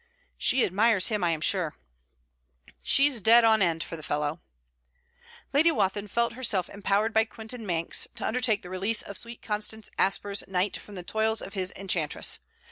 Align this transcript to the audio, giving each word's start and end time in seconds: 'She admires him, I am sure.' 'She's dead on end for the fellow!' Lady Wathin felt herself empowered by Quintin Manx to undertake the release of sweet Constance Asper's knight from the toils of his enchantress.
'She 0.35 0.65
admires 0.65 1.09
him, 1.09 1.23
I 1.23 1.29
am 1.29 1.41
sure.' 1.41 1.75
'She's 2.81 3.21
dead 3.21 3.43
on 3.43 3.61
end 3.61 3.83
for 3.83 3.95
the 3.95 4.01
fellow!' 4.01 4.41
Lady 5.53 5.71
Wathin 5.71 6.07
felt 6.07 6.33
herself 6.33 6.67
empowered 6.71 7.13
by 7.13 7.23
Quintin 7.23 7.67
Manx 7.67 8.07
to 8.15 8.25
undertake 8.25 8.63
the 8.63 8.69
release 8.71 9.03
of 9.03 9.15
sweet 9.15 9.43
Constance 9.43 9.91
Asper's 9.99 10.43
knight 10.47 10.75
from 10.77 10.95
the 10.95 11.03
toils 11.03 11.39
of 11.39 11.53
his 11.53 11.71
enchantress. 11.75 12.39